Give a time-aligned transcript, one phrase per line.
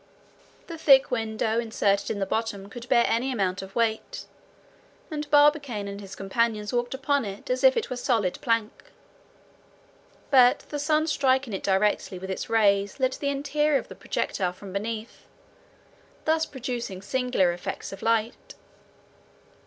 [0.65, 4.25] The thick window inserted in the bottom could bear any amount of weight,
[5.11, 8.85] and Barbicane and his companions walked upon it as if it were solid plank;
[10.31, 14.53] but the sun striking it directly with its rays lit the interior of the projectile
[14.53, 15.27] from beneath,
[16.25, 18.55] thus producing singular effects of light.